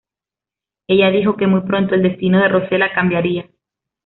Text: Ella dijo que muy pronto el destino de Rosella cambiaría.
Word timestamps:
Ella 0.87 1.11
dijo 1.11 1.37
que 1.37 1.45
muy 1.45 1.61
pronto 1.61 1.93
el 1.93 2.01
destino 2.01 2.39
de 2.41 2.47
Rosella 2.47 2.91
cambiaría. 2.91 3.47